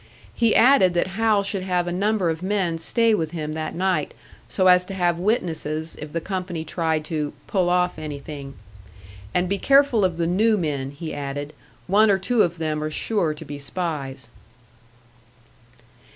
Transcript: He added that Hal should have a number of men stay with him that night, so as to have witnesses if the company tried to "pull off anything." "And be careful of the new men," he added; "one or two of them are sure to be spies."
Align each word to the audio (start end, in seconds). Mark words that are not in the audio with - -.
He 0.33 0.55
added 0.55 0.95
that 0.95 1.09
Hal 1.13 1.43
should 1.43 1.61
have 1.61 1.85
a 1.85 1.91
number 1.91 2.31
of 2.31 2.41
men 2.41 2.79
stay 2.79 3.13
with 3.13 3.33
him 3.33 3.51
that 3.51 3.75
night, 3.75 4.15
so 4.49 4.65
as 4.65 4.83
to 4.85 4.95
have 4.95 5.19
witnesses 5.19 5.95
if 6.01 6.11
the 6.11 6.19
company 6.19 6.65
tried 6.65 7.05
to 7.05 7.33
"pull 7.45 7.69
off 7.69 7.99
anything." 7.99 8.55
"And 9.31 9.47
be 9.47 9.59
careful 9.59 10.03
of 10.03 10.17
the 10.17 10.25
new 10.25 10.57
men," 10.57 10.89
he 10.89 11.13
added; 11.13 11.53
"one 11.85 12.09
or 12.09 12.17
two 12.17 12.41
of 12.41 12.57
them 12.57 12.81
are 12.83 12.89
sure 12.89 13.35
to 13.35 13.45
be 13.45 13.59
spies." 13.59 14.29